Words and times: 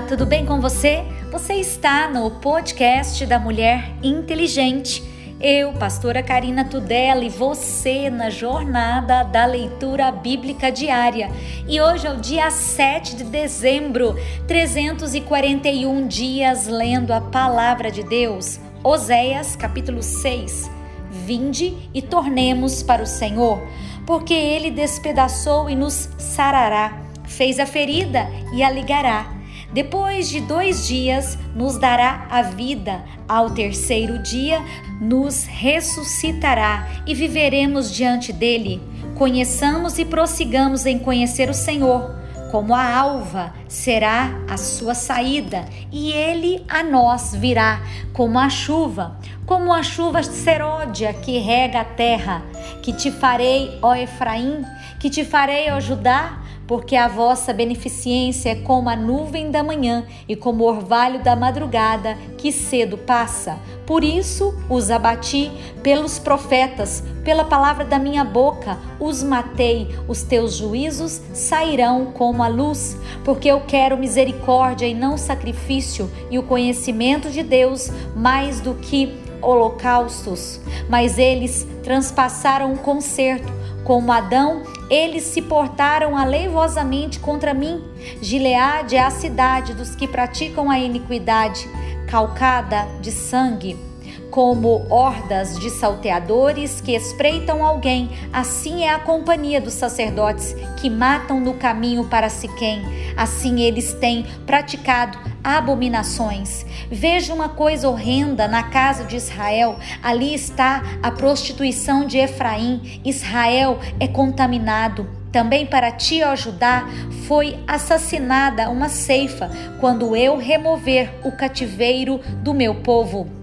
Olá, 0.00 0.08
tudo 0.08 0.24
bem 0.24 0.46
com 0.46 0.62
você? 0.62 1.04
Você 1.30 1.56
está 1.56 2.08
no 2.08 2.30
podcast 2.30 3.26
da 3.26 3.38
Mulher 3.38 3.92
Inteligente. 4.02 5.04
Eu, 5.38 5.74
pastora 5.74 6.22
Karina 6.22 6.64
Tudela, 6.64 7.22
e 7.22 7.28
você 7.28 8.08
na 8.08 8.30
jornada 8.30 9.22
da 9.22 9.44
leitura 9.44 10.10
bíblica 10.10 10.72
diária. 10.72 11.28
E 11.68 11.78
hoje 11.78 12.06
é 12.06 12.12
o 12.14 12.16
dia 12.16 12.50
7 12.50 13.14
de 13.16 13.24
dezembro, 13.24 14.16
341 14.48 16.08
dias 16.08 16.66
lendo 16.66 17.12
a 17.12 17.20
palavra 17.20 17.90
de 17.90 18.02
Deus. 18.02 18.58
Oséias, 18.82 19.54
capítulo 19.54 20.02
6. 20.02 20.70
Vinde 21.10 21.76
e 21.92 22.00
tornemos 22.00 22.82
para 22.82 23.02
o 23.02 23.06
Senhor, 23.06 23.60
porque 24.06 24.32
ele 24.32 24.70
despedaçou 24.70 25.68
e 25.68 25.76
nos 25.76 26.08
sarará, 26.16 27.02
fez 27.24 27.60
a 27.60 27.66
ferida 27.66 28.26
e 28.54 28.62
a 28.62 28.70
ligará 28.70 29.39
depois 29.72 30.28
de 30.28 30.40
dois 30.40 30.86
dias, 30.86 31.38
nos 31.54 31.78
dará 31.78 32.26
a 32.30 32.42
vida. 32.42 33.04
Ao 33.28 33.50
terceiro 33.50 34.20
dia, 34.22 34.62
nos 35.00 35.44
ressuscitará 35.44 36.88
e 37.06 37.14
viveremos 37.14 37.94
diante 37.94 38.32
dele. 38.32 38.82
Conheçamos 39.16 39.98
e 39.98 40.04
prossigamos 40.04 40.86
em 40.86 40.98
conhecer 40.98 41.48
o 41.48 41.54
Senhor. 41.54 42.18
Como 42.50 42.74
a 42.74 42.96
alva 42.96 43.54
será 43.68 44.28
a 44.48 44.56
sua 44.56 44.92
saída, 44.92 45.66
e 45.92 46.10
ele 46.10 46.64
a 46.68 46.82
nós 46.82 47.32
virá, 47.32 47.80
como 48.12 48.40
a 48.40 48.50
chuva, 48.50 49.16
como 49.46 49.72
a 49.72 49.84
chuva 49.84 50.20
seródia 50.24 51.12
que 51.12 51.38
rega 51.38 51.82
a 51.82 51.84
terra. 51.84 52.42
Que 52.82 52.92
te 52.92 53.12
farei, 53.12 53.78
ó 53.80 53.94
Efraim, 53.94 54.64
que 54.98 55.08
te 55.08 55.24
farei, 55.24 55.70
ó 55.70 55.78
Judá, 55.78 56.40
porque 56.70 56.94
a 56.94 57.08
vossa 57.08 57.52
beneficência 57.52 58.50
é 58.50 58.54
como 58.54 58.88
a 58.88 58.94
nuvem 58.94 59.50
da 59.50 59.60
manhã 59.60 60.06
e 60.28 60.36
como 60.36 60.62
o 60.62 60.68
orvalho 60.68 61.20
da 61.20 61.34
madrugada 61.34 62.16
que 62.38 62.52
cedo 62.52 62.96
passa. 62.96 63.58
Por 63.84 64.04
isso 64.04 64.54
os 64.68 64.88
abati 64.88 65.50
pelos 65.82 66.20
profetas, 66.20 67.02
pela 67.24 67.42
palavra 67.42 67.84
da 67.84 67.98
minha 67.98 68.22
boca 68.22 68.78
os 69.00 69.20
matei. 69.20 69.88
Os 70.06 70.22
teus 70.22 70.54
juízos 70.54 71.20
sairão 71.34 72.12
como 72.12 72.40
a 72.40 72.46
luz, 72.46 72.96
porque 73.24 73.48
eu 73.48 73.62
quero 73.62 73.98
misericórdia 73.98 74.86
e 74.86 74.94
não 74.94 75.18
sacrifício, 75.18 76.08
e 76.30 76.38
o 76.38 76.44
conhecimento 76.44 77.30
de 77.30 77.42
Deus 77.42 77.90
mais 78.14 78.60
do 78.60 78.74
que 78.74 79.12
holocaustos. 79.42 80.60
Mas 80.88 81.18
eles 81.18 81.66
transpassaram 81.82 82.74
o 82.74 82.78
concerto 82.78 83.59
como 83.84 84.12
Adão, 84.12 84.62
eles 84.88 85.24
se 85.24 85.42
portaram 85.42 86.16
aleivosamente 86.16 87.18
contra 87.18 87.52
mim. 87.54 87.82
Gileade 88.20 88.96
é 88.96 89.02
a 89.02 89.10
cidade 89.10 89.74
dos 89.74 89.94
que 89.94 90.08
praticam 90.08 90.70
a 90.70 90.78
iniquidade, 90.78 91.68
calcada 92.06 92.86
de 93.00 93.10
sangue 93.12 93.89
como 94.30 94.86
hordas 94.88 95.58
de 95.58 95.70
salteadores 95.70 96.80
que 96.80 96.92
espreitam 96.92 97.64
alguém, 97.64 98.10
assim 98.32 98.84
é 98.84 98.94
a 98.94 98.98
companhia 98.98 99.60
dos 99.60 99.74
sacerdotes 99.74 100.54
que 100.80 100.88
matam 100.88 101.40
no 101.40 101.54
caminho 101.54 102.04
para 102.04 102.28
Siquém. 102.28 102.82
Assim 103.16 103.60
eles 103.60 103.92
têm 103.94 104.24
praticado 104.46 105.18
abominações. 105.42 106.64
Veja 106.90 107.34
uma 107.34 107.48
coisa 107.48 107.88
horrenda 107.88 108.46
na 108.46 108.64
casa 108.64 109.04
de 109.04 109.16
Israel. 109.16 109.78
Ali 110.02 110.34
está 110.34 110.82
a 111.02 111.10
prostituição 111.10 112.04
de 112.04 112.18
Efraim. 112.18 113.00
Israel 113.04 113.78
é 113.98 114.06
contaminado. 114.06 115.08
Também 115.32 115.64
para 115.64 115.92
ti, 115.92 116.22
ó 116.24 116.34
Judá, 116.34 116.88
foi 117.26 117.56
assassinada 117.66 118.68
uma 118.68 118.88
ceifa 118.88 119.50
quando 119.78 120.16
eu 120.16 120.36
remover 120.36 121.12
o 121.24 121.30
cativeiro 121.30 122.20
do 122.42 122.52
meu 122.52 122.76
povo. 122.76 123.39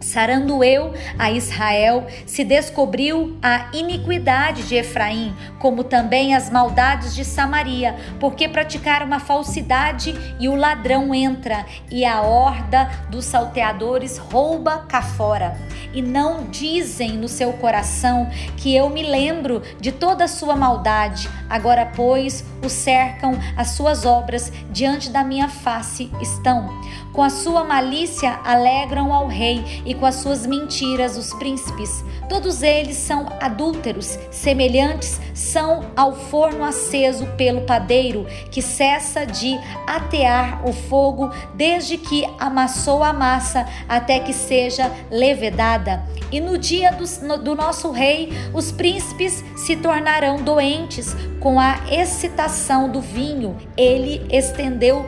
Sarando 0.00 0.64
eu 0.64 0.94
a 1.18 1.30
Israel, 1.30 2.06
se 2.24 2.42
descobriu 2.42 3.36
a 3.42 3.68
iniquidade 3.74 4.62
de 4.62 4.74
Efraim, 4.74 5.36
como 5.58 5.84
também 5.84 6.34
as 6.34 6.48
maldades 6.48 7.14
de 7.14 7.22
Samaria, 7.22 7.94
porque 8.18 8.48
praticaram 8.48 9.04
uma 9.04 9.20
falsidade 9.20 10.14
e 10.40 10.48
o 10.48 10.54
ladrão 10.54 11.14
entra, 11.14 11.66
e 11.90 12.04
a 12.06 12.22
horda 12.22 12.90
dos 13.10 13.26
salteadores 13.26 14.16
rouba 14.16 14.86
cá 14.88 15.02
fora. 15.02 15.58
E 15.92 16.00
não 16.00 16.46
dizem 16.48 17.18
no 17.18 17.28
seu 17.28 17.52
coração 17.52 18.30
que 18.56 18.74
eu 18.74 18.88
me 18.88 19.02
lembro 19.02 19.62
de 19.78 19.92
toda 19.92 20.24
a 20.24 20.28
sua 20.28 20.56
maldade. 20.56 21.28
Agora, 21.48 21.84
pois, 21.84 22.42
o 22.62 22.68
cercam, 22.68 23.32
as 23.56 23.70
suas 23.70 24.04
obras 24.04 24.52
diante 24.70 25.10
da 25.10 25.24
minha 25.24 25.48
face 25.48 26.10
estão. 26.20 26.68
Com 27.12 27.22
a 27.22 27.30
sua 27.30 27.64
malícia 27.64 28.38
alegram 28.44 29.12
ao 29.12 29.26
rei 29.26 29.82
e 29.84 29.94
com 29.94 30.06
as 30.06 30.16
suas 30.16 30.46
mentiras 30.46 31.16
os 31.16 31.32
príncipes. 31.34 32.04
Todos 32.28 32.62
eles 32.62 32.96
são 32.96 33.26
adúlteros, 33.40 34.18
semelhantes 34.30 35.20
são 35.34 35.90
ao 35.96 36.14
forno 36.14 36.64
aceso 36.64 37.26
pelo 37.36 37.62
padeiro, 37.62 38.26
que 38.50 38.62
cessa 38.62 39.24
de 39.24 39.58
atear 39.86 40.66
o 40.68 40.72
fogo 40.72 41.30
desde 41.54 41.96
que 41.96 42.24
amassou 42.38 43.02
a 43.02 43.12
massa 43.12 43.66
até 43.88 44.20
que 44.20 44.32
seja 44.32 44.90
levedada. 45.10 46.04
E 46.30 46.40
no 46.40 46.56
dia 46.56 46.92
do, 46.92 47.38
do 47.38 47.54
nosso 47.56 47.90
rei, 47.90 48.32
os 48.54 48.70
príncipes 48.70 49.42
se 49.56 49.74
tornarão 49.76 50.36
doentes 50.42 51.16
com 51.40 51.58
a 51.58 51.80
excitação 51.90 52.49
do 52.90 53.00
vinho. 53.00 53.56
Ele 53.76 54.26
estendeu 54.30 55.06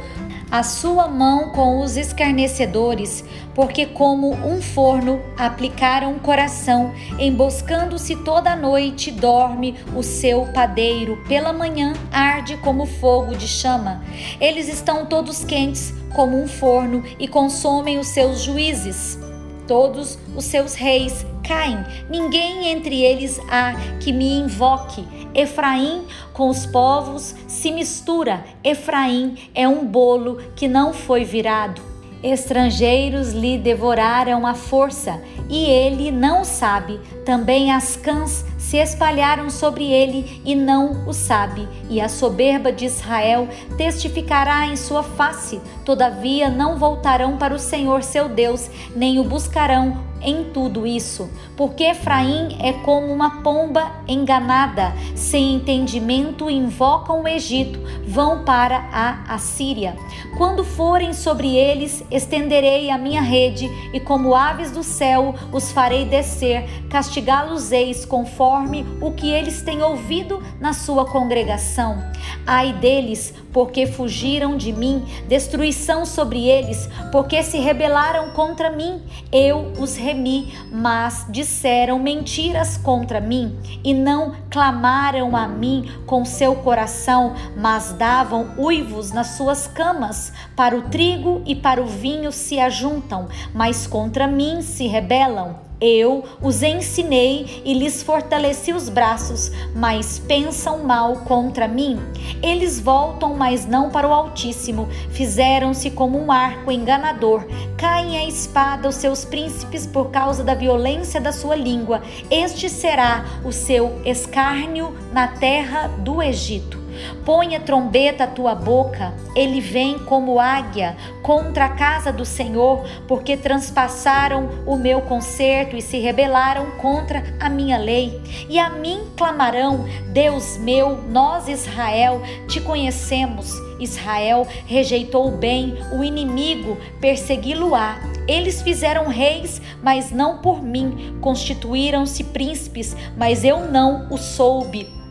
a 0.50 0.62
sua 0.62 1.08
mão 1.08 1.50
com 1.50 1.80
os 1.80 1.96
escarnecedores, 1.96 3.24
porque 3.54 3.86
como 3.86 4.32
um 4.32 4.60
forno 4.60 5.20
aplicaram 5.36 6.12
o 6.12 6.20
coração, 6.20 6.92
emboscando-se 7.18 8.16
toda 8.16 8.52
a 8.52 8.56
noite, 8.56 9.10
dorme 9.10 9.76
o 9.96 10.02
seu 10.02 10.44
padeiro, 10.52 11.16
pela 11.26 11.52
manhã 11.52 11.94
arde 12.12 12.58
como 12.58 12.84
fogo 12.84 13.34
de 13.34 13.48
chama. 13.48 14.04
Eles 14.38 14.68
estão 14.68 15.06
todos 15.06 15.42
quentes 15.42 15.94
como 16.14 16.40
um 16.40 16.46
forno 16.46 17.02
e 17.18 17.26
consomem 17.26 17.98
os 17.98 18.08
seus 18.08 18.42
juízes. 18.42 19.18
Todos 19.66 20.18
os 20.36 20.44
seus 20.44 20.74
reis 20.74 21.24
caem, 21.52 21.84
ninguém 22.08 22.68
entre 22.68 23.02
eles 23.02 23.38
há 23.50 23.74
que 24.00 24.10
me 24.10 24.38
invoque. 24.38 25.06
Efraim 25.34 26.06
com 26.32 26.48
os 26.48 26.64
povos 26.64 27.34
se 27.46 27.70
mistura. 27.70 28.42
Efraim 28.64 29.36
é 29.54 29.68
um 29.68 29.84
bolo 29.84 30.38
que 30.56 30.66
não 30.66 30.94
foi 30.94 31.24
virado. 31.24 31.82
Estrangeiros 32.22 33.32
lhe 33.32 33.58
devoraram 33.58 34.46
a 34.46 34.54
força 34.54 35.20
e 35.50 35.64
ele 35.66 36.10
não 36.10 36.42
sabe. 36.42 36.98
Também 37.26 37.70
as 37.70 37.96
cãs 37.96 38.46
se 38.56 38.78
espalharam 38.78 39.50
sobre 39.50 39.84
ele 39.84 40.40
e 40.46 40.54
não 40.54 41.06
o 41.06 41.12
sabe. 41.12 41.68
E 41.90 42.00
a 42.00 42.08
soberba 42.08 42.72
de 42.72 42.86
Israel 42.86 43.46
testificará 43.76 44.66
em 44.66 44.76
sua 44.76 45.02
face. 45.02 45.60
Todavia 45.84 46.48
não 46.48 46.78
voltarão 46.78 47.36
para 47.36 47.54
o 47.54 47.58
Senhor 47.58 48.02
seu 48.02 48.28
Deus, 48.28 48.70
nem 48.94 49.18
o 49.18 49.24
buscarão 49.24 50.11
em 50.24 50.44
tudo 50.44 50.86
isso, 50.86 51.28
porque 51.56 51.84
Efraim 51.84 52.56
é 52.60 52.72
como 52.72 53.12
uma 53.12 53.42
pomba 53.42 53.90
enganada, 54.06 54.92
sem 55.14 55.54
entendimento 55.54 56.50
invocam 56.50 57.22
o 57.22 57.28
Egito, 57.28 57.80
vão 58.06 58.44
para 58.44 58.88
a 58.92 59.34
Assíria. 59.34 59.96
Quando 60.36 60.64
forem 60.64 61.12
sobre 61.12 61.56
eles, 61.56 62.04
estenderei 62.10 62.90
a 62.90 62.98
minha 62.98 63.20
rede, 63.20 63.68
e 63.92 64.00
como 64.00 64.34
aves 64.34 64.70
do 64.70 64.82
céu 64.82 65.34
os 65.52 65.70
farei 65.72 66.04
descer, 66.04 66.64
castigá-los-eis 66.88 68.04
conforme 68.04 68.86
o 69.00 69.12
que 69.12 69.30
eles 69.30 69.62
têm 69.62 69.82
ouvido 69.82 70.42
na 70.60 70.72
sua 70.72 71.04
congregação. 71.04 72.02
Ai 72.46 72.72
deles, 72.72 73.34
porque 73.52 73.86
fugiram 73.86 74.56
de 74.56 74.72
mim, 74.72 75.04
destruição 75.28 76.06
sobre 76.06 76.48
eles, 76.48 76.88
porque 77.10 77.42
se 77.42 77.58
rebelaram 77.58 78.30
contra 78.30 78.70
mim, 78.70 79.02
eu 79.30 79.72
os 79.78 79.96
remi, 80.12 80.52
mas 80.70 81.26
disseram 81.28 81.98
mentiras 81.98 82.76
contra 82.76 83.20
mim 83.20 83.58
e 83.82 83.94
não 83.94 84.34
clamaram 84.50 85.34
a 85.34 85.48
mim 85.48 85.90
com 86.06 86.24
seu 86.24 86.54
coração, 86.56 87.34
mas 87.56 87.92
davam 87.92 88.54
uivos 88.58 89.10
nas 89.10 89.28
suas 89.28 89.66
camas, 89.66 90.32
para 90.54 90.76
o 90.76 90.82
trigo 90.82 91.42
e 91.46 91.54
para 91.54 91.82
o 91.82 91.86
vinho 91.86 92.30
se 92.30 92.60
ajuntam, 92.60 93.28
mas 93.54 93.86
contra 93.86 94.26
mim 94.26 94.62
se 94.62 94.86
rebelam. 94.86 95.71
Eu 95.84 96.22
os 96.40 96.62
ensinei 96.62 97.60
e 97.64 97.74
lhes 97.74 98.04
fortaleci 98.04 98.72
os 98.72 98.88
braços, 98.88 99.50
mas 99.74 100.20
pensam 100.20 100.84
mal 100.84 101.16
contra 101.24 101.66
mim. 101.66 101.98
Eles 102.40 102.78
voltam, 102.78 103.34
mas 103.34 103.66
não 103.66 103.90
para 103.90 104.06
o 104.06 104.12
Altíssimo. 104.12 104.88
Fizeram-se 105.10 105.90
como 105.90 106.16
um 106.16 106.30
arco 106.30 106.70
enganador. 106.70 107.44
Caem 107.76 108.16
a 108.16 108.28
espada 108.28 108.88
os 108.88 108.94
seus 108.94 109.24
príncipes 109.24 109.84
por 109.84 110.12
causa 110.12 110.44
da 110.44 110.54
violência 110.54 111.20
da 111.20 111.32
sua 111.32 111.56
língua. 111.56 112.00
Este 112.30 112.70
será 112.70 113.24
o 113.44 113.50
seu 113.50 114.00
escárnio 114.04 114.96
na 115.12 115.26
terra 115.26 115.88
do 115.88 116.22
Egito. 116.22 116.81
Põe 117.24 117.56
a 117.56 117.60
trombeta 117.60 118.24
à 118.24 118.26
tua 118.26 118.54
boca. 118.54 119.12
Ele 119.34 119.60
vem 119.60 119.98
como 119.98 120.38
águia 120.38 120.96
contra 121.22 121.66
a 121.66 121.70
casa 121.70 122.12
do 122.12 122.24
Senhor, 122.24 122.84
porque 123.06 123.36
transpassaram 123.36 124.48
o 124.66 124.76
meu 124.76 125.02
concerto 125.02 125.76
e 125.76 125.82
se 125.82 125.98
rebelaram 125.98 126.72
contra 126.72 127.22
a 127.40 127.48
minha 127.48 127.78
lei. 127.78 128.20
E 128.48 128.58
a 128.58 128.70
mim 128.70 129.02
clamarão: 129.16 129.84
Deus 130.12 130.56
meu, 130.58 130.96
nós 131.08 131.48
Israel, 131.48 132.22
te 132.48 132.60
conhecemos. 132.60 133.52
Israel 133.82 134.46
rejeitou 134.66 135.28
o 135.28 135.36
bem, 135.36 135.74
o 135.92 136.04
inimigo 136.04 136.78
persegui-lo-á. 137.00 137.98
Eles 138.28 138.62
fizeram 138.62 139.08
reis, 139.08 139.60
mas 139.82 140.12
não 140.12 140.38
por 140.38 140.62
mim, 140.62 141.18
constituíram-se 141.20 142.22
príncipes, 142.24 142.96
mas 143.16 143.44
eu 143.44 143.70
não 143.70 144.06
o 144.10 144.16
soube. 144.16 145.01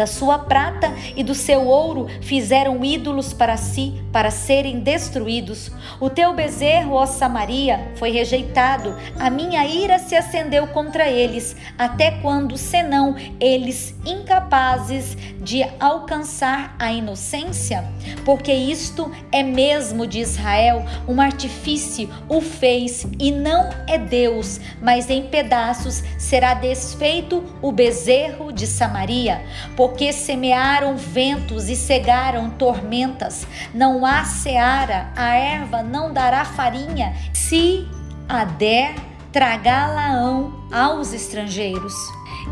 Da 0.00 0.06
sua 0.06 0.38
prata 0.38 0.90
e 1.14 1.22
do 1.22 1.34
seu 1.34 1.66
ouro 1.66 2.06
fizeram 2.22 2.82
ídolos 2.82 3.34
para 3.34 3.58
si, 3.58 4.02
para 4.10 4.30
serem 4.30 4.80
destruídos. 4.80 5.70
O 6.00 6.08
teu 6.08 6.32
bezerro, 6.32 6.94
ó 6.94 7.04
Samaria, 7.04 7.92
foi 7.96 8.10
rejeitado. 8.10 8.96
A 9.18 9.28
minha 9.28 9.62
ira 9.66 9.98
se 9.98 10.16
acendeu 10.16 10.68
contra 10.68 11.10
eles. 11.10 11.54
Até 11.76 12.12
quando, 12.12 12.56
senão 12.56 13.14
eles 13.38 13.94
incapazes 14.06 15.18
de 15.42 15.62
alcançar 15.78 16.74
a 16.78 16.90
inocência? 16.90 17.84
Porque 18.24 18.54
isto 18.54 19.12
é 19.30 19.42
mesmo 19.42 20.06
de 20.06 20.20
Israel, 20.20 20.82
um 21.06 21.20
artifício 21.20 22.08
o 22.26 22.40
fez 22.40 23.06
e 23.18 23.30
não 23.30 23.68
é 23.86 23.98
Deus, 23.98 24.60
mas 24.80 25.10
em 25.10 25.24
pedaços 25.24 26.02
será 26.16 26.54
desfeito 26.54 27.44
o 27.60 27.70
bezerro 27.70 28.50
de 28.50 28.66
Samaria 28.66 29.42
porque 29.76 29.89
semearam 30.12 30.96
ventos 30.96 31.68
e 31.68 31.76
cegaram 31.76 32.50
tormentas. 32.50 33.46
Não 33.74 34.04
há 34.04 34.24
seara, 34.24 35.12
a 35.16 35.34
erva 35.34 35.82
não 35.82 36.12
dará 36.12 36.44
farinha, 36.44 37.14
se 37.32 37.86
a 38.28 38.44
der, 38.44 38.94
tragá-la-ão 39.32 40.64
aos 40.72 41.12
estrangeiros. 41.12 41.94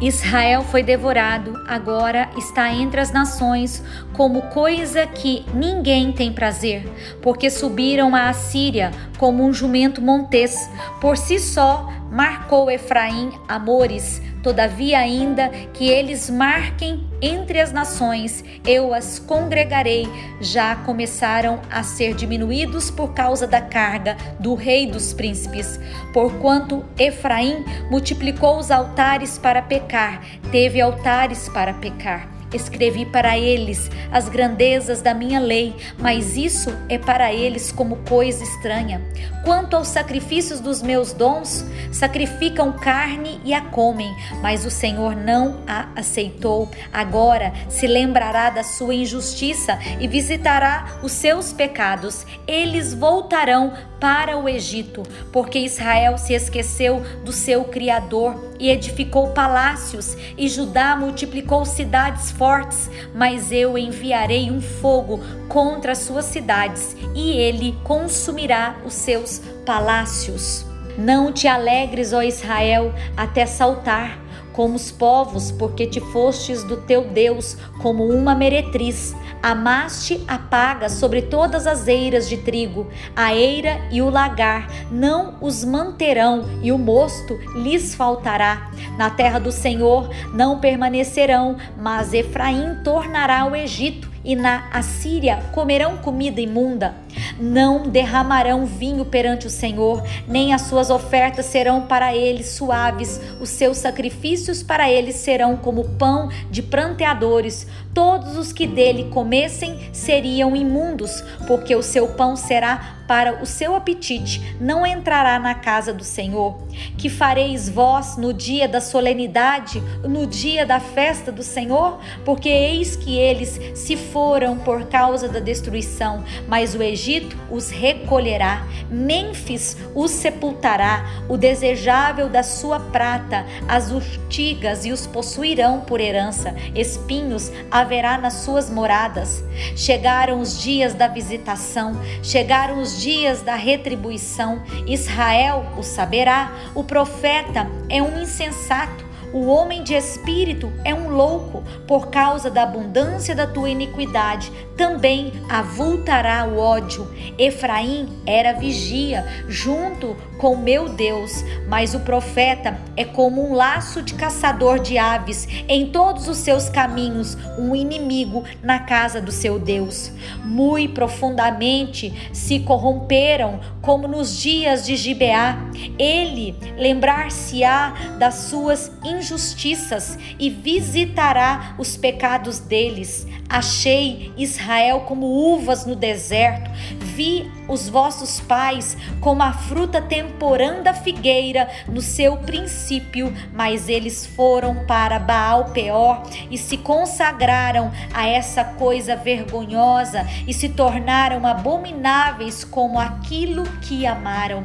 Israel 0.00 0.62
foi 0.62 0.82
devorado, 0.82 1.54
agora 1.66 2.28
está 2.36 2.72
entre 2.72 3.00
as 3.00 3.10
nações 3.10 3.82
como 4.12 4.42
coisa 4.42 5.06
que 5.06 5.44
ninguém 5.52 6.12
tem 6.12 6.32
prazer, 6.32 6.88
porque 7.20 7.50
subiram 7.50 8.14
a 8.14 8.28
Assíria 8.28 8.92
como 9.16 9.44
um 9.44 9.52
jumento 9.52 10.00
montês. 10.00 10.70
Por 11.00 11.16
si 11.16 11.38
só 11.40 11.88
marcou 12.10 12.70
Efraim 12.70 13.32
amores, 13.48 14.22
todavia 14.42 14.98
ainda 14.98 15.48
que 15.72 15.88
eles 15.88 16.30
marquem 16.30 17.06
entre 17.20 17.60
as 17.60 17.72
nações, 17.72 18.44
eu 18.64 18.94
as 18.94 19.18
congregarei. 19.18 20.06
Já 20.40 20.76
começaram 20.76 21.60
a 21.70 21.82
ser 21.82 22.14
diminuídos 22.14 22.90
por 22.90 23.12
causa 23.12 23.46
da 23.46 23.60
carga 23.60 24.16
do 24.38 24.54
rei 24.54 24.86
dos 24.86 25.12
príncipes. 25.12 25.78
Porquanto 26.12 26.84
Efraim 26.98 27.64
multiplicou 27.90 28.58
os 28.58 28.70
altares 28.70 29.36
para 29.38 29.62
pecar, 29.62 30.22
teve 30.50 30.80
altares 30.80 31.48
para 31.48 31.74
pecar. 31.74 32.37
Escrevi 32.52 33.04
para 33.04 33.38
eles 33.38 33.90
as 34.10 34.28
grandezas 34.28 35.02
da 35.02 35.12
minha 35.12 35.38
lei, 35.40 35.76
mas 35.98 36.36
isso 36.36 36.74
é 36.88 36.98
para 36.98 37.32
eles 37.32 37.70
como 37.70 37.96
coisa 38.08 38.42
estranha. 38.42 39.02
Quanto 39.44 39.76
aos 39.76 39.88
sacrifícios 39.88 40.60
dos 40.60 40.82
meus 40.82 41.12
dons, 41.12 41.64
sacrificam 41.92 42.72
carne 42.72 43.40
e 43.44 43.54
a 43.54 43.60
comem, 43.60 44.14
mas 44.42 44.64
o 44.64 44.70
Senhor 44.70 45.14
não 45.16 45.60
a 45.66 45.88
aceitou. 45.96 46.70
Agora 46.92 47.52
se 47.68 47.86
lembrará 47.86 48.50
da 48.50 48.62
sua 48.62 48.94
injustiça 48.94 49.78
e 50.00 50.08
visitará 50.08 50.98
os 51.02 51.12
seus 51.12 51.52
pecados. 51.52 52.26
Eles 52.46 52.94
voltarão 52.94 53.72
para 54.00 54.38
o 54.38 54.48
Egito, 54.48 55.02
porque 55.32 55.58
Israel 55.58 56.16
se 56.18 56.32
esqueceu 56.32 57.02
do 57.24 57.32
seu 57.32 57.64
Criador 57.64 58.52
e 58.58 58.70
edificou 58.70 59.28
palácios, 59.28 60.16
e 60.36 60.48
Judá 60.48 60.96
multiplicou 60.96 61.64
cidades 61.64 62.30
fortes, 62.30 62.90
mas 63.14 63.50
eu 63.50 63.76
enviarei 63.76 64.50
um 64.50 64.60
fogo 64.60 65.20
contra 65.48 65.92
as 65.92 65.98
suas 65.98 66.26
cidades, 66.26 66.96
e 67.14 67.32
ele 67.32 67.76
consumirá 67.84 68.76
os 68.84 68.94
seus 68.94 69.40
palácios. 69.64 70.64
Não 70.96 71.32
te 71.32 71.46
alegres, 71.46 72.12
ó 72.12 72.22
Israel, 72.22 72.92
até 73.16 73.46
saltar 73.46 74.27
como 74.58 74.74
os 74.74 74.90
povos, 74.90 75.52
porque 75.52 75.86
te 75.86 76.00
fostes 76.00 76.64
do 76.64 76.78
teu 76.78 77.04
Deus 77.04 77.56
como 77.80 78.04
uma 78.08 78.34
meretriz. 78.34 79.14
Amaste 79.40 80.20
a 80.26 80.36
paga 80.36 80.88
sobre 80.88 81.22
todas 81.22 81.64
as 81.64 81.86
eiras 81.86 82.28
de 82.28 82.38
trigo, 82.38 82.88
a 83.14 83.32
eira 83.32 83.80
e 83.92 84.02
o 84.02 84.10
lagar 84.10 84.68
não 84.90 85.36
os 85.40 85.62
manterão, 85.62 86.44
e 86.60 86.72
o 86.72 86.76
mosto 86.76 87.38
lhes 87.54 87.94
faltará. 87.94 88.68
Na 88.96 89.10
terra 89.10 89.38
do 89.38 89.52
Senhor 89.52 90.10
não 90.34 90.58
permanecerão, 90.58 91.56
mas 91.80 92.12
Efraim 92.12 92.82
tornará 92.82 93.46
o 93.46 93.54
Egito 93.54 94.07
e 94.28 94.36
na 94.36 94.68
Assíria 94.70 95.42
comerão 95.52 95.96
comida 95.96 96.38
imunda. 96.38 96.94
Não 97.40 97.88
derramarão 97.88 98.66
vinho 98.66 99.06
perante 99.06 99.46
o 99.46 99.50
Senhor, 99.50 100.06
nem 100.28 100.52
as 100.52 100.62
suas 100.62 100.90
ofertas 100.90 101.46
serão 101.46 101.86
para 101.86 102.14
ele 102.14 102.44
suaves, 102.44 103.18
os 103.40 103.48
seus 103.48 103.78
sacrifícios 103.78 104.62
para 104.62 104.90
ele 104.90 105.14
serão 105.14 105.56
como 105.56 105.96
pão 105.96 106.28
de 106.50 106.62
pranteadores. 106.62 107.66
Todos 107.94 108.36
os 108.36 108.52
que 108.52 108.66
dele 108.66 109.04
comessem 109.04 109.78
seriam 109.94 110.54
imundos, 110.54 111.24
porque 111.46 111.74
o 111.74 111.82
seu 111.82 112.08
pão 112.08 112.36
será 112.36 112.97
para 113.08 113.42
o 113.42 113.46
seu 113.46 113.74
apetite, 113.74 114.56
não 114.60 114.86
entrará 114.86 115.38
na 115.38 115.54
casa 115.54 115.94
do 115.94 116.04
Senhor. 116.04 116.58
Que 116.98 117.08
fareis 117.08 117.68
vós 117.68 118.18
no 118.18 118.34
dia 118.34 118.68
da 118.68 118.80
solenidade, 118.80 119.82
no 120.04 120.26
dia 120.26 120.66
da 120.66 120.78
festa 120.78 121.32
do 121.32 121.42
Senhor? 121.42 121.98
Porque 122.24 122.50
eis 122.50 122.94
que 122.94 123.16
eles 123.18 123.58
se 123.74 123.96
foram 123.96 124.58
por 124.58 124.86
causa 124.86 125.26
da 125.26 125.40
destruição, 125.40 126.22
mas 126.46 126.74
o 126.74 126.82
Egito 126.82 127.36
os 127.50 127.70
recolherá, 127.70 128.66
Mênfis 128.90 129.76
os 129.94 130.10
sepultará, 130.10 131.06
o 131.28 131.36
desejável 131.36 132.28
da 132.28 132.42
sua 132.42 132.78
prata, 132.78 133.46
as 133.66 133.90
urtigas 133.90 134.84
e 134.84 134.92
os 134.92 135.06
possuirão 135.06 135.80
por 135.80 136.00
herança, 136.00 136.54
espinhos 136.74 137.50
haverá 137.70 138.18
nas 138.18 138.34
suas 138.34 138.68
moradas. 138.68 139.42
Chegaram 139.74 140.40
os 140.40 140.60
dias 140.60 140.92
da 140.92 141.08
visitação, 141.08 141.98
chegaram 142.22 142.80
os 142.80 142.97
dias 143.00 143.42
da 143.42 143.54
retribuição. 143.54 144.62
Israel 144.86 145.66
o 145.76 145.82
saberá. 145.82 146.52
O 146.74 146.84
profeta 146.84 147.66
é 147.88 148.02
um 148.02 148.22
insensato 148.22 149.07
o 149.32 149.46
homem 149.46 149.82
de 149.82 149.94
espírito 149.94 150.72
é 150.84 150.94
um 150.94 151.08
louco, 151.08 151.62
por 151.86 152.08
causa 152.08 152.50
da 152.50 152.62
abundância 152.62 153.34
da 153.34 153.46
tua 153.46 153.70
iniquidade, 153.70 154.50
também 154.76 155.32
avultará 155.48 156.46
o 156.46 156.58
ódio. 156.58 157.12
Efraim 157.36 158.08
era 158.24 158.52
vigia, 158.52 159.26
junto 159.48 160.16
com 160.38 160.56
meu 160.56 160.88
Deus, 160.88 161.44
mas 161.68 161.94
o 161.94 162.00
profeta 162.00 162.78
é 162.96 163.04
como 163.04 163.44
um 163.44 163.54
laço 163.54 164.00
de 164.02 164.14
caçador 164.14 164.78
de 164.78 164.96
aves, 164.96 165.48
em 165.68 165.86
todos 165.90 166.28
os 166.28 166.38
seus 166.38 166.68
caminhos, 166.68 167.36
um 167.58 167.74
inimigo 167.74 168.44
na 168.62 168.78
casa 168.78 169.20
do 169.20 169.32
seu 169.32 169.58
Deus. 169.58 170.12
Muito 170.44 170.94
profundamente 170.94 172.30
se 172.32 172.60
corromperam, 172.60 173.60
como 173.82 174.06
nos 174.06 174.36
dias 174.36 174.86
de 174.86 174.96
Gibeá. 174.96 175.58
Ele 175.98 176.54
lembrar-se-á 176.76 178.16
das 178.18 178.34
suas 178.34 178.92
injustiças 179.18 180.18
e 180.38 180.48
visitará 180.48 181.74
os 181.78 181.96
pecados 181.96 182.58
deles. 182.58 183.26
Achei 183.48 184.32
Israel 184.36 185.00
como 185.00 185.26
uvas 185.26 185.86
no 185.86 185.96
deserto, 185.96 186.70
vi 186.98 187.50
os 187.66 187.88
vossos 187.88 188.40
pais 188.40 188.96
como 189.20 189.42
a 189.42 189.52
fruta 189.52 190.00
temporã 190.00 190.82
da 190.82 190.92
figueira 190.92 191.68
no 191.88 192.00
seu 192.00 192.36
princípio, 192.36 193.32
mas 193.52 193.88
eles 193.88 194.26
foram 194.26 194.86
para 194.86 195.18
Baal 195.18 195.66
Peor 195.66 196.22
e 196.50 196.58
se 196.58 196.76
consagraram 196.76 197.90
a 198.12 198.26
essa 198.26 198.64
coisa 198.64 199.16
vergonhosa 199.16 200.26
e 200.46 200.52
se 200.52 200.68
tornaram 200.68 201.46
abomináveis 201.46 202.64
como 202.64 202.98
aquilo 202.98 203.64
que 203.80 204.06
amaram. 204.06 204.64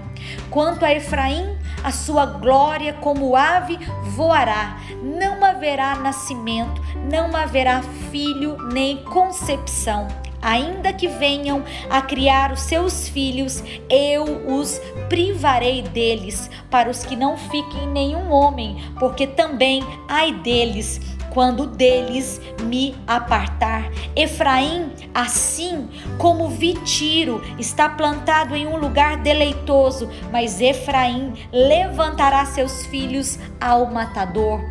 Quanto 0.50 0.86
a 0.86 0.94
Efraim, 0.94 1.58
a 1.84 1.92
sua 1.92 2.26
glória 2.26 2.94
como 2.94 3.36
ave 3.36 3.78
voará, 4.04 4.78
não 5.02 5.44
haverá 5.44 5.96
nascimento, 5.96 6.82
não 7.12 7.36
haverá 7.36 7.82
filho 8.12 8.58
nem 8.72 8.98
concepção. 9.04 10.08
Ainda 10.42 10.92
que 10.92 11.08
venham 11.08 11.64
a 11.90 12.02
criar 12.02 12.52
os 12.52 12.60
seus 12.60 13.08
filhos, 13.08 13.64
eu 13.90 14.26
os 14.46 14.78
privarei 15.08 15.82
deles, 15.82 16.50
para 16.70 16.90
os 16.90 17.06
que 17.06 17.16
não 17.16 17.38
fiquem 17.38 17.88
nenhum 17.88 18.30
homem, 18.30 18.76
porque 19.00 19.26
também 19.26 19.82
ai 20.10 20.34
deles 20.34 21.00
quando 21.34 21.66
deles 21.66 22.40
me 22.64 22.96
apartar. 23.08 23.92
Efraim, 24.16 24.92
assim 25.14 25.90
como 26.18 26.48
vi 26.48 26.76
Tiro, 26.76 27.42
está 27.58 27.90
plantado 27.90 28.56
em 28.56 28.68
um 28.68 28.78
lugar 28.78 29.18
deleitoso, 29.18 30.10
mas 30.32 30.62
Efraim 30.62 31.34
levantará 31.52 32.46
seus 32.46 32.86
filhos 32.86 33.40
ao 33.60 33.88
matador. 33.88 34.62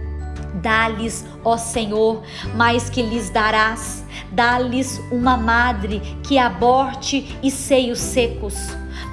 Dá-lhes, 0.54 1.24
ó 1.44 1.56
Senhor, 1.56 2.22
mais 2.54 2.88
que 2.88 3.02
lhes 3.02 3.30
darás. 3.30 4.04
Dá-lhes 4.30 4.98
uma 5.10 5.36
madre 5.36 6.00
que 6.22 6.38
aborte 6.38 7.36
e 7.42 7.50
seios 7.50 7.98
secos. 7.98 8.54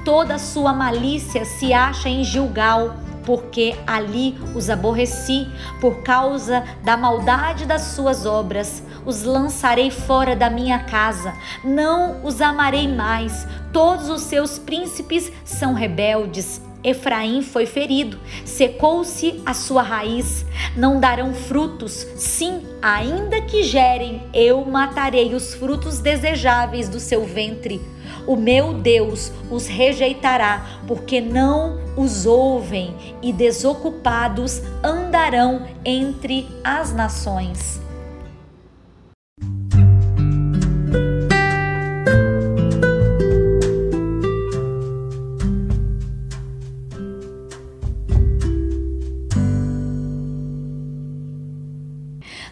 Toda 0.04 0.38
sua 0.38 0.72
malícia 0.72 1.44
se 1.44 1.72
acha 1.72 2.08
em 2.08 2.24
Gilgal 2.24 2.94
porque 3.30 3.76
ali 3.86 4.36
os 4.56 4.68
aborreci 4.68 5.46
por 5.80 6.02
causa 6.02 6.64
da 6.82 6.96
maldade 6.96 7.64
das 7.64 7.82
suas 7.82 8.26
obras. 8.26 8.82
Os 9.06 9.22
lançarei 9.22 9.88
fora 9.88 10.34
da 10.34 10.50
minha 10.50 10.80
casa, 10.80 11.32
não 11.62 12.24
os 12.24 12.40
amarei 12.40 12.88
mais. 12.88 13.46
Todos 13.72 14.10
os 14.10 14.22
seus 14.22 14.58
príncipes 14.58 15.30
são 15.44 15.74
rebeldes. 15.74 16.60
Efraim 16.82 17.40
foi 17.40 17.66
ferido, 17.66 18.18
secou-se 18.44 19.40
a 19.46 19.54
sua 19.54 19.82
raiz, 19.82 20.44
não 20.76 20.98
darão 20.98 21.32
frutos. 21.32 22.04
Sim, 22.16 22.62
ainda 22.82 23.42
que 23.42 23.62
gerem, 23.62 24.26
eu 24.34 24.64
matarei 24.64 25.34
os 25.34 25.54
frutos 25.54 26.00
desejáveis 26.00 26.88
do 26.88 26.98
seu 26.98 27.24
ventre. 27.24 27.80
O 28.26 28.36
meu 28.36 28.74
Deus 28.74 29.32
os 29.50 29.66
rejeitará, 29.66 30.80
porque 30.86 31.20
não 31.20 31.78
os 31.96 32.26
ouvem, 32.26 32.94
e 33.22 33.32
desocupados 33.32 34.62
andarão 34.82 35.66
entre 35.84 36.48
as 36.62 36.92
nações. 36.92 37.80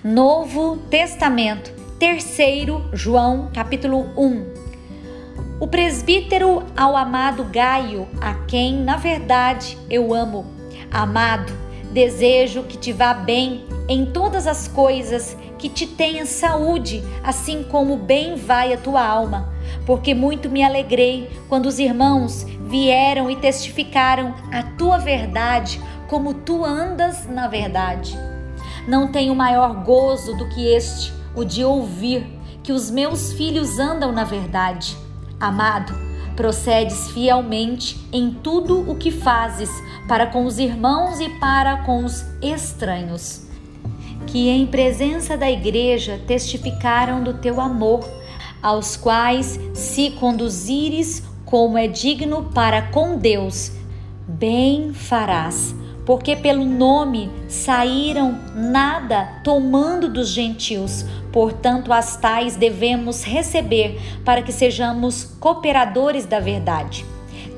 Novo 0.03 0.79
Testamento, 0.91 1.71
terceiro 1.99 2.83
João, 2.93 3.51
capítulo 3.53 4.11
1. 4.17 4.58
O 5.61 5.67
presbítero 5.67 6.63
ao 6.77 6.97
amado 6.97 7.43
Gaio, 7.43 8.07
a 8.21 8.33
quem, 8.47 8.77
na 8.77 8.97
verdade, 8.97 9.77
eu 9.91 10.15
amo. 10.15 10.47
Amado, 10.89 11.53
desejo 11.91 12.63
que 12.63 12.79
te 12.79 12.93
vá 12.93 13.13
bem 13.13 13.67
em 13.89 14.07
todas 14.07 14.47
as 14.47 14.69
coisas, 14.69 15.37
que 15.59 15.69
te 15.69 15.85
tenha 15.85 16.25
saúde, 16.27 17.03
assim 17.25 17.65
como 17.65 17.97
bem 17.97 18.37
vai 18.37 18.73
a 18.73 18.77
tua 18.77 19.05
alma. 19.05 19.53
Porque 19.85 20.15
muito 20.15 20.49
me 20.49 20.63
alegrei 20.63 21.29
quando 21.49 21.67
os 21.67 21.81
irmãos 21.81 22.47
vieram 22.69 23.29
e 23.29 23.35
testificaram 23.35 24.37
a 24.53 24.63
tua 24.63 24.99
verdade, 24.99 25.83
como 26.07 26.35
tu 26.35 26.65
andas 26.65 27.27
na 27.27 27.49
verdade. 27.49 28.17
Não 28.87 29.11
tenho 29.11 29.35
maior 29.35 29.83
gozo 29.83 30.37
do 30.37 30.49
que 30.51 30.69
este, 30.69 31.13
o 31.35 31.43
de 31.43 31.65
ouvir 31.65 32.25
que 32.63 32.71
os 32.71 32.93
meus 32.93 33.33
filhos 33.33 33.81
andam 33.81 34.13
na 34.13 34.23
verdade. 34.23 35.08
Amado, 35.41 35.95
procedes 36.35 37.11
fielmente 37.11 38.09
em 38.13 38.31
tudo 38.31 38.91
o 38.91 38.97
que 38.97 39.11
fazes 39.11 39.71
para 40.09 40.27
com 40.27 40.45
os 40.45 40.59
irmãos 40.59 41.21
e 41.21 41.29
para 41.39 41.79
com 41.85 42.05
os 42.05 42.25
estranhos, 42.43 43.47
que 44.27 44.49
em 44.49 44.67
presença 44.67 45.37
da 45.37 45.51
igreja 45.51 46.21
testificaram 46.27 47.23
do 47.23 47.35
teu 47.35 47.61
amor, 47.61 48.01
aos 48.61 48.97
quais 48.97 49.59
se 49.75 50.11
conduzires 50.13 51.23
como 51.45 51.79
é 51.79 51.87
digno 51.87 52.51
para 52.53 52.83
com 52.83 53.17
Deus, 53.17 53.71
bem 54.27 54.93
farás 54.93 55.78
porque 56.09 56.35
pelo 56.35 56.65
nome 56.65 57.31
saíram 57.49 58.41
nada 58.55 59.43
tomando 59.45 60.09
dos 60.09 60.31
gentios. 60.31 61.05
Portanto, 61.31 61.93
as 61.93 62.17
tais 62.17 62.57
devemos 62.57 63.23
receber 63.25 64.01
para 64.25 64.41
que 64.41 64.51
sejamos 64.51 65.25
cooperadores 65.39 66.25
da 66.25 66.41
verdade. 66.41 67.05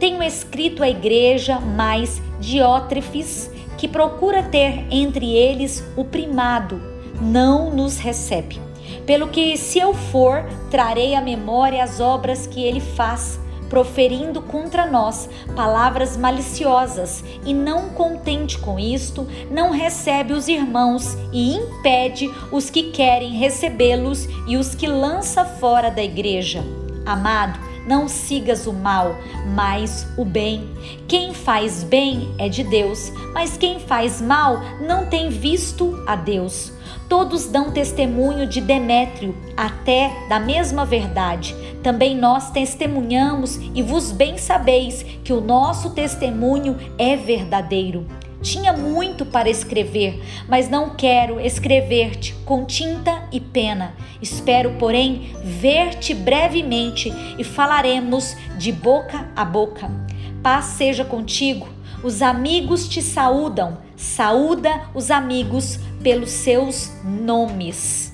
Tenho 0.01 0.21
escrito 0.21 0.83
à 0.83 0.91
igreja 0.91 1.61
mais 1.61 2.21
Diótrefes, 2.41 3.49
que 3.79 3.87
procura 3.87 4.43
ter 4.43 4.85
entre 4.91 5.33
eles 5.33 5.89
o 5.97 6.05
primado, 6.05 6.83
não 7.23 7.71
nos 7.71 7.99
recebe. 7.99 8.61
Pelo 9.07 9.29
que, 9.29 9.57
se 9.57 9.79
eu 9.79 9.95
for, 9.95 10.45
trarei 10.73 11.15
à 11.15 11.21
memória 11.21 11.85
as 11.85 12.01
obras 12.01 12.49
que 12.49 12.65
ele 12.65 12.81
faz 12.81 13.39
proferindo 13.71 14.43
contra 14.43 14.85
nós 14.85 15.31
palavras 15.57 16.17
maliciosas, 16.17 17.25
e 17.47 17.55
não 17.55 17.91
contente 17.91 18.59
com 18.59 18.79
isto, 18.79 19.27
não 19.51 19.71
recebe 19.71 20.35
os 20.35 20.49
irmãos 20.49 21.17
e 21.33 21.55
impede 21.55 22.29
os 22.53 22.69
que 22.69 22.91
querem 22.91 23.39
recebê-los 23.39 24.29
e 24.47 24.57
os 24.57 24.75
que 24.75 24.87
lança 24.87 25.45
fora 25.45 25.89
da 25.91 26.03
igreja. 26.03 26.63
Amado, 27.07 27.59
não 27.87 28.09
sigas 28.09 28.67
o 28.67 28.73
mal, 28.73 29.17
mas 29.55 30.07
o 30.17 30.25
bem. 30.25 30.69
Quem 31.09 31.33
faz 31.33 31.83
bem 31.83 32.35
é 32.39 32.49
de 32.49 32.63
Deus, 32.63 33.11
mas 33.33 33.57
quem 33.57 33.81
faz 33.81 34.21
mal 34.21 34.61
não 34.81 35.07
tem 35.07 35.31
visto 35.31 36.03
a 36.07 36.15
Deus. 36.15 36.73
Todos 37.11 37.47
dão 37.47 37.73
testemunho 37.73 38.47
de 38.47 38.61
Demétrio, 38.61 39.35
até 39.57 40.13
da 40.29 40.39
mesma 40.39 40.87
verdade. 40.87 41.57
Também 41.83 42.17
nós 42.17 42.53
testemunhamos 42.53 43.57
e 43.75 43.83
vos 43.83 44.13
bem 44.13 44.39
sabeis 44.39 45.03
que 45.25 45.33
o 45.33 45.41
nosso 45.41 45.91
testemunho 45.91 46.79
é 46.97 47.17
verdadeiro. 47.17 48.07
Tinha 48.41 48.73
muito 48.73 49.27
para 49.27 49.51
escrever, 49.51 50.23
mas 50.49 50.71
não 50.71 50.91
quero 50.91 51.41
escrever-te 51.41 52.33
com 52.45 52.65
tinta 52.65 53.25
e 53.33 53.41
pena. 53.41 53.93
Espero, 54.23 54.77
porém, 54.79 55.33
ver-te 55.43 56.15
brevemente 56.15 57.13
e 57.37 57.43
falaremos 57.43 58.37
de 58.57 58.71
boca 58.71 59.29
a 59.35 59.45
boca. 59.45 59.91
Paz 60.45 60.67
seja 60.67 61.05
contigo. 61.05 61.80
Os 62.03 62.23
amigos 62.23 62.89
te 62.89 63.03
saúdam. 63.03 63.79
Saúda 63.95 64.89
os 64.95 65.11
amigos 65.11 65.79
pelos 66.03 66.31
seus 66.31 66.91
nomes. 67.05 68.11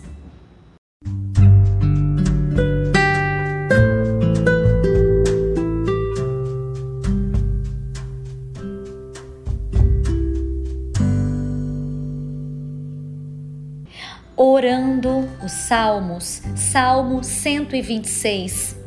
Orando 14.36 15.28
os 15.42 15.52
Salmos, 15.52 16.42
Salmo 16.56 17.22
126. 17.22 18.85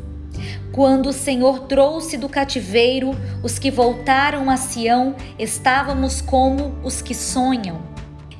Quando 0.72 1.10
o 1.10 1.14
Senhor 1.14 1.62
trouxe 1.62 2.18
do 2.18 2.30
cativeiro 2.30 3.12
os 3.44 3.60
que 3.60 3.72
voltaram 3.72 4.50
a 4.50 4.58
Sião, 4.58 5.16
estávamos 5.38 6.22
como 6.22 6.76
os 6.84 7.02
que 7.02 7.14
sonham. 7.14 7.90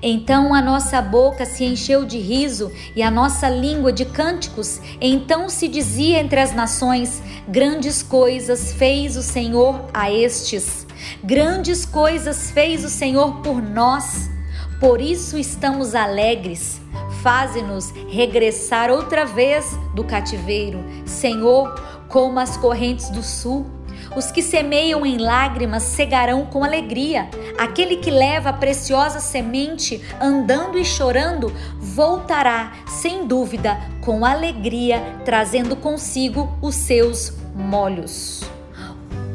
Então 0.02 0.54
a 0.54 0.62
nossa 0.62 1.02
boca 1.02 1.46
se 1.46 1.66
encheu 1.66 2.06
de 2.06 2.18
riso 2.18 2.72
e 2.96 3.04
a 3.04 3.12
nossa 3.12 3.50
língua 3.50 3.92
de 3.92 4.06
cânticos. 4.06 4.80
Então 5.02 5.50
se 5.50 5.68
dizia 5.68 6.20
entre 6.20 6.40
as 6.40 6.56
nações: 6.56 7.22
Grandes 7.48 8.02
coisas 8.02 8.72
fez 8.74 9.18
o 9.18 9.22
Senhor 9.22 9.90
a 9.94 10.10
estes, 10.10 10.88
grandes 11.24 11.86
coisas 11.86 12.50
fez 12.52 12.86
o 12.86 12.90
Senhor 12.90 13.42
por 13.42 13.62
nós. 13.62 14.30
Por 14.80 15.02
isso 15.02 15.38
estamos 15.38 15.94
alegres. 15.94 16.80
Faze-nos 17.22 17.92
regressar 18.08 18.90
outra 18.90 19.26
vez 19.26 19.78
do 19.94 20.04
cativeiro, 20.04 20.84
Senhor, 21.06 21.74
como 22.08 22.40
as 22.40 22.56
correntes 22.58 23.10
do 23.10 23.22
sul. 23.22 23.66
Os 24.16 24.32
que 24.32 24.42
semeiam 24.42 25.06
em 25.06 25.18
lágrimas 25.18 25.84
cegarão 25.84 26.46
com 26.46 26.64
alegria. 26.64 27.30
Aquele 27.58 27.98
que 27.98 28.10
leva 28.10 28.50
a 28.50 28.54
preciosa 28.54 29.20
semente 29.20 30.02
andando 30.20 30.80
e 30.80 30.86
chorando 30.86 31.54
voltará, 31.78 32.72
sem 32.88 33.28
dúvida, 33.28 33.78
com 34.02 34.26
alegria, 34.26 35.02
trazendo 35.26 35.76
consigo 35.76 36.58
os 36.62 36.76
seus 36.76 37.34
molhos. 37.54 38.59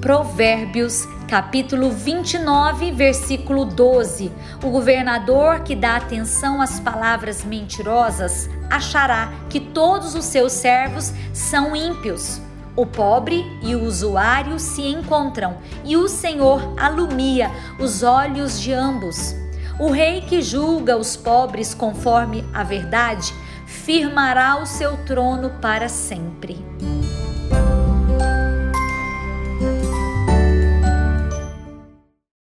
Provérbios 0.04 1.08
capítulo 1.26 1.90
29, 1.90 2.92
versículo 2.92 3.64
12. 3.64 4.30
O 4.62 4.68
governador 4.68 5.60
que 5.60 5.74
dá 5.74 5.96
atenção 5.96 6.60
às 6.60 6.78
palavras 6.78 7.42
mentirosas 7.42 8.50
achará 8.68 9.32
que 9.48 9.58
todos 9.58 10.14
os 10.14 10.26
seus 10.26 10.52
servos 10.52 11.10
são 11.32 11.74
ímpios. 11.74 12.38
O 12.76 12.84
pobre 12.84 13.46
e 13.62 13.74
o 13.74 13.82
usuário 13.82 14.58
se 14.58 14.82
encontram 14.82 15.56
e 15.82 15.96
o 15.96 16.06
Senhor 16.06 16.74
alumia 16.78 17.50
os 17.80 18.02
olhos 18.02 18.60
de 18.60 18.74
ambos. 18.74 19.34
O 19.80 19.90
rei 19.90 20.20
que 20.20 20.42
julga 20.42 20.98
os 20.98 21.16
pobres 21.16 21.72
conforme 21.72 22.44
a 22.52 22.62
verdade 22.62 23.32
firmará 23.64 24.58
o 24.60 24.66
seu 24.66 24.98
trono 25.06 25.48
para 25.62 25.88
sempre. 25.88 26.62